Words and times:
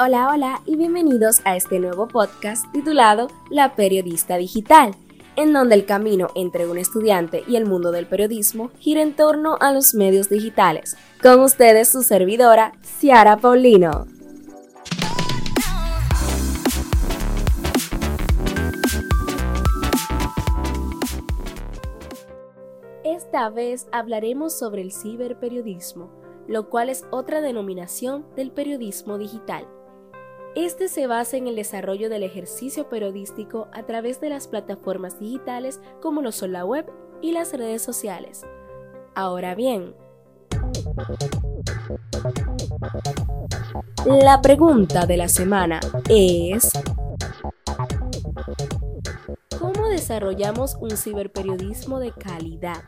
Hola, 0.00 0.28
hola 0.32 0.62
y 0.64 0.76
bienvenidos 0.76 1.40
a 1.44 1.56
este 1.56 1.80
nuevo 1.80 2.06
podcast 2.06 2.70
titulado 2.70 3.26
La 3.50 3.74
Periodista 3.74 4.36
Digital, 4.36 4.94
en 5.34 5.52
donde 5.52 5.74
el 5.74 5.86
camino 5.86 6.28
entre 6.36 6.68
un 6.68 6.78
estudiante 6.78 7.42
y 7.48 7.56
el 7.56 7.66
mundo 7.66 7.90
del 7.90 8.06
periodismo 8.06 8.70
gira 8.78 9.02
en 9.02 9.16
torno 9.16 9.56
a 9.58 9.72
los 9.72 9.94
medios 9.94 10.28
digitales. 10.28 10.96
Con 11.20 11.40
ustedes 11.40 11.88
su 11.88 12.04
servidora, 12.04 12.74
Ciara 13.00 13.38
Paulino. 13.38 14.06
Esta 23.02 23.50
vez 23.50 23.88
hablaremos 23.90 24.56
sobre 24.56 24.82
el 24.82 24.92
ciberperiodismo, 24.92 26.08
lo 26.46 26.68
cual 26.70 26.88
es 26.88 27.04
otra 27.10 27.40
denominación 27.40 28.24
del 28.36 28.52
periodismo 28.52 29.18
digital. 29.18 29.66
Este 30.54 30.88
se 30.88 31.06
basa 31.06 31.36
en 31.36 31.46
el 31.46 31.56
desarrollo 31.56 32.08
del 32.08 32.22
ejercicio 32.22 32.88
periodístico 32.88 33.68
a 33.72 33.84
través 33.84 34.20
de 34.20 34.28
las 34.28 34.48
plataformas 34.48 35.20
digitales 35.20 35.80
como 36.00 36.22
lo 36.22 36.32
son 36.32 36.52
la 36.52 36.64
web 36.64 36.90
y 37.22 37.32
las 37.32 37.52
redes 37.52 37.82
sociales. 37.82 38.44
Ahora 39.14 39.54
bien, 39.54 39.94
la 44.06 44.40
pregunta 44.42 45.06
de 45.06 45.16
la 45.16 45.28
semana 45.28 45.80
es, 46.08 46.72
¿cómo 49.58 49.88
desarrollamos 49.88 50.76
un 50.80 50.96
ciberperiodismo 50.96 51.98
de 52.00 52.12
calidad? 52.12 52.84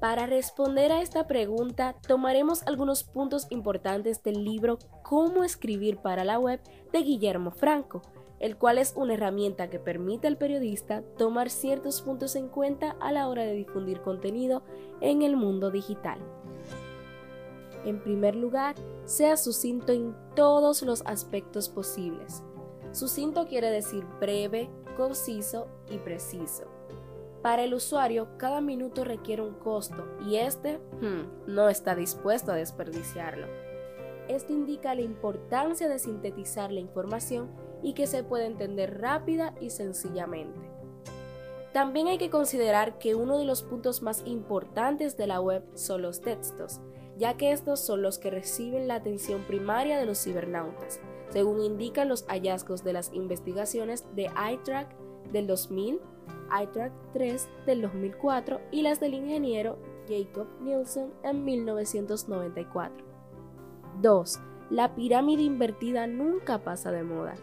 Para 0.00 0.26
responder 0.26 0.92
a 0.92 1.02
esta 1.02 1.26
pregunta, 1.26 1.96
tomaremos 2.06 2.62
algunos 2.68 3.02
puntos 3.02 3.48
importantes 3.50 4.22
del 4.22 4.44
libro 4.44 4.78
Cómo 5.02 5.42
escribir 5.42 5.96
para 5.96 6.24
la 6.24 6.38
web 6.38 6.60
de 6.92 7.02
Guillermo 7.02 7.50
Franco, 7.50 8.02
el 8.38 8.56
cual 8.56 8.78
es 8.78 8.92
una 8.94 9.14
herramienta 9.14 9.68
que 9.68 9.80
permite 9.80 10.28
al 10.28 10.36
periodista 10.36 11.02
tomar 11.16 11.50
ciertos 11.50 12.00
puntos 12.00 12.36
en 12.36 12.48
cuenta 12.48 12.96
a 13.00 13.10
la 13.10 13.28
hora 13.28 13.42
de 13.42 13.54
difundir 13.54 14.00
contenido 14.00 14.62
en 15.00 15.22
el 15.22 15.36
mundo 15.36 15.72
digital. 15.72 16.20
En 17.84 18.00
primer 18.00 18.36
lugar, 18.36 18.76
sea 19.04 19.36
sucinto 19.36 19.92
en 19.92 20.14
todos 20.36 20.82
los 20.82 21.02
aspectos 21.06 21.68
posibles. 21.68 22.44
Sucinto 22.92 23.48
quiere 23.48 23.70
decir 23.70 24.04
breve, 24.20 24.70
conciso 24.96 25.66
y 25.90 25.98
preciso. 25.98 26.64
Para 27.42 27.62
el 27.62 27.74
usuario, 27.74 28.28
cada 28.36 28.60
minuto 28.60 29.04
requiere 29.04 29.42
un 29.42 29.54
costo 29.54 30.06
y 30.26 30.36
este 30.36 30.78
hmm, 31.00 31.46
no 31.46 31.68
está 31.68 31.94
dispuesto 31.94 32.52
a 32.52 32.56
desperdiciarlo. 32.56 33.46
Esto 34.28 34.52
indica 34.52 34.94
la 34.94 35.02
importancia 35.02 35.88
de 35.88 35.98
sintetizar 35.98 36.72
la 36.72 36.80
información 36.80 37.48
y 37.82 37.94
que 37.94 38.06
se 38.06 38.24
pueda 38.24 38.44
entender 38.44 39.00
rápida 39.00 39.54
y 39.60 39.70
sencillamente. 39.70 40.58
También 41.72 42.08
hay 42.08 42.18
que 42.18 42.30
considerar 42.30 42.98
que 42.98 43.14
uno 43.14 43.38
de 43.38 43.44
los 43.44 43.62
puntos 43.62 44.02
más 44.02 44.22
importantes 44.26 45.16
de 45.16 45.26
la 45.26 45.40
web 45.40 45.64
son 45.74 46.02
los 46.02 46.20
textos, 46.20 46.80
ya 47.16 47.36
que 47.36 47.52
estos 47.52 47.80
son 47.80 48.02
los 48.02 48.18
que 48.18 48.30
reciben 48.30 48.88
la 48.88 48.96
atención 48.96 49.42
primaria 49.42 49.98
de 49.98 50.06
los 50.06 50.22
cibernautas, 50.22 51.00
según 51.30 51.62
indican 51.62 52.08
los 52.08 52.24
hallazgos 52.26 52.84
de 52.84 52.94
las 52.94 53.12
investigaciones 53.12 54.04
de 54.14 54.30
iTrack 54.52 54.94
del 55.30 55.46
2000, 55.46 56.00
iTrack 56.62 56.92
3 57.12 57.48
del 57.66 57.82
2004 57.82 58.60
y 58.70 58.82
las 58.82 59.00
del 59.00 59.14
ingeniero 59.14 59.78
Jacob 60.08 60.46
Nielsen 60.60 61.12
en 61.22 61.44
1994. 61.44 63.04
2. 64.00 64.40
La 64.70 64.94
pirámide 64.94 65.42
invertida 65.42 66.06
nunca 66.06 66.62
pasa 66.62 66.92
de 66.92 67.02
moda. 67.02 67.34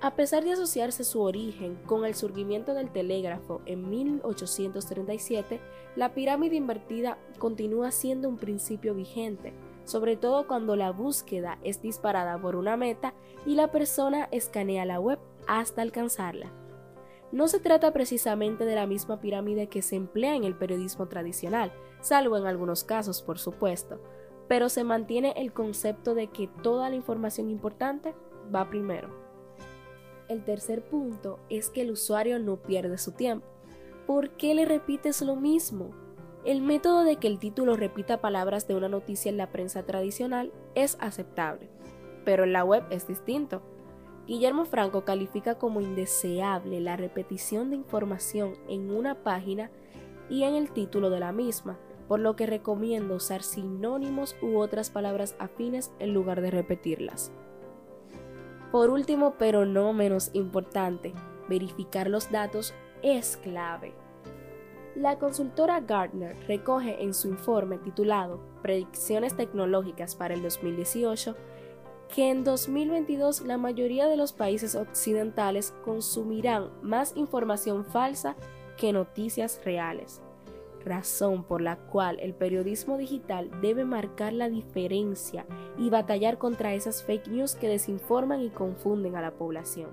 A 0.00 0.16
pesar 0.16 0.44
de 0.44 0.52
asociarse 0.52 1.02
su 1.04 1.22
origen 1.22 1.76
con 1.86 2.04
el 2.04 2.14
surgimiento 2.14 2.74
del 2.74 2.90
telégrafo 2.90 3.62
en 3.64 3.88
1837, 3.88 5.60
la 5.96 6.12
pirámide 6.12 6.56
invertida 6.56 7.16
continúa 7.38 7.90
siendo 7.90 8.28
un 8.28 8.36
principio 8.36 8.94
vigente, 8.94 9.54
sobre 9.84 10.16
todo 10.16 10.46
cuando 10.46 10.76
la 10.76 10.90
búsqueda 10.90 11.58
es 11.62 11.80
disparada 11.80 12.38
por 12.38 12.56
una 12.56 12.76
meta 12.76 13.14
y 13.46 13.54
la 13.54 13.70
persona 13.70 14.28
escanea 14.30 14.84
la 14.84 15.00
web 15.00 15.18
hasta 15.46 15.80
alcanzarla. 15.80 16.52
No 17.34 17.48
se 17.48 17.58
trata 17.58 17.92
precisamente 17.92 18.64
de 18.64 18.76
la 18.76 18.86
misma 18.86 19.18
pirámide 19.18 19.66
que 19.66 19.82
se 19.82 19.96
emplea 19.96 20.36
en 20.36 20.44
el 20.44 20.54
periodismo 20.54 21.08
tradicional, 21.08 21.72
salvo 22.00 22.36
en 22.36 22.46
algunos 22.46 22.84
casos, 22.84 23.22
por 23.22 23.40
supuesto, 23.40 24.00
pero 24.46 24.68
se 24.68 24.84
mantiene 24.84 25.34
el 25.36 25.52
concepto 25.52 26.14
de 26.14 26.28
que 26.28 26.46
toda 26.62 26.88
la 26.90 26.94
información 26.94 27.50
importante 27.50 28.14
va 28.54 28.70
primero. 28.70 29.08
El 30.28 30.44
tercer 30.44 30.84
punto 30.84 31.40
es 31.48 31.70
que 31.70 31.80
el 31.80 31.90
usuario 31.90 32.38
no 32.38 32.62
pierde 32.62 32.98
su 32.98 33.10
tiempo. 33.10 33.48
¿Por 34.06 34.30
qué 34.36 34.54
le 34.54 34.64
repites 34.64 35.20
lo 35.20 35.34
mismo? 35.34 35.90
El 36.44 36.62
método 36.62 37.02
de 37.02 37.16
que 37.16 37.26
el 37.26 37.40
título 37.40 37.74
repita 37.74 38.20
palabras 38.20 38.68
de 38.68 38.76
una 38.76 38.88
noticia 38.88 39.28
en 39.28 39.38
la 39.38 39.50
prensa 39.50 39.82
tradicional 39.82 40.52
es 40.76 40.96
aceptable, 41.00 41.68
pero 42.24 42.44
en 42.44 42.52
la 42.52 42.62
web 42.62 42.84
es 42.90 43.08
distinto. 43.08 43.60
Guillermo 44.26 44.64
Franco 44.64 45.04
califica 45.04 45.56
como 45.56 45.80
indeseable 45.82 46.80
la 46.80 46.96
repetición 46.96 47.70
de 47.70 47.76
información 47.76 48.54
en 48.68 48.90
una 48.90 49.22
página 49.22 49.70
y 50.30 50.44
en 50.44 50.54
el 50.54 50.70
título 50.70 51.10
de 51.10 51.20
la 51.20 51.32
misma, 51.32 51.78
por 52.08 52.20
lo 52.20 52.34
que 52.34 52.46
recomiendo 52.46 53.16
usar 53.16 53.42
sinónimos 53.42 54.34
u 54.40 54.58
otras 54.58 54.90
palabras 54.90 55.36
afines 55.38 55.92
en 55.98 56.14
lugar 56.14 56.40
de 56.40 56.50
repetirlas. 56.50 57.32
Por 58.72 58.90
último, 58.90 59.34
pero 59.38 59.66
no 59.66 59.92
menos 59.92 60.30
importante, 60.32 61.12
verificar 61.48 62.08
los 62.08 62.30
datos 62.30 62.74
es 63.02 63.36
clave. 63.36 63.94
La 64.96 65.18
consultora 65.18 65.80
Gartner 65.80 66.36
recoge 66.46 67.02
en 67.02 67.14
su 67.14 67.28
informe 67.28 67.78
titulado 67.78 68.40
Predicciones 68.62 69.36
tecnológicas 69.36 70.14
para 70.14 70.34
el 70.34 70.42
2018 70.42 71.36
que 72.12 72.30
en 72.30 72.44
2022 72.44 73.42
la 73.42 73.58
mayoría 73.58 74.06
de 74.08 74.16
los 74.16 74.32
países 74.32 74.74
occidentales 74.74 75.74
consumirán 75.84 76.70
más 76.82 77.16
información 77.16 77.84
falsa 77.84 78.36
que 78.76 78.92
noticias 78.92 79.60
reales, 79.64 80.20
razón 80.84 81.44
por 81.44 81.60
la 81.60 81.76
cual 81.76 82.18
el 82.20 82.34
periodismo 82.34 82.98
digital 82.98 83.50
debe 83.60 83.84
marcar 83.84 84.32
la 84.32 84.48
diferencia 84.48 85.46
y 85.78 85.90
batallar 85.90 86.38
contra 86.38 86.74
esas 86.74 87.02
fake 87.02 87.28
news 87.28 87.54
que 87.54 87.68
desinforman 87.68 88.40
y 88.40 88.50
confunden 88.50 89.16
a 89.16 89.22
la 89.22 89.32
población. 89.32 89.90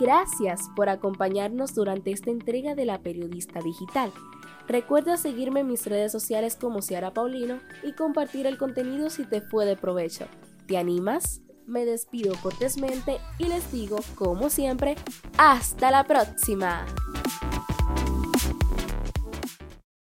Gracias 0.00 0.70
por 0.74 0.88
acompañarnos 0.88 1.74
durante 1.74 2.10
esta 2.10 2.30
entrega 2.30 2.74
de 2.74 2.86
la 2.86 3.02
periodista 3.02 3.60
digital. 3.60 4.10
Recuerda 4.70 5.16
seguirme 5.16 5.60
en 5.60 5.66
mis 5.66 5.84
redes 5.84 6.12
sociales 6.12 6.54
como 6.54 6.80
Ciara 6.80 7.12
Paulino 7.12 7.58
y 7.82 7.92
compartir 7.92 8.46
el 8.46 8.56
contenido 8.56 9.10
si 9.10 9.24
te 9.24 9.40
fue 9.40 9.66
de 9.66 9.74
provecho. 9.74 10.26
¿Te 10.68 10.78
animas? 10.78 11.40
Me 11.66 11.84
despido 11.84 12.34
cortésmente 12.40 13.18
y 13.38 13.46
les 13.46 13.72
digo, 13.72 13.98
como 14.14 14.48
siempre, 14.48 14.94
hasta 15.36 15.90
la 15.90 16.04
próxima. 16.04 16.86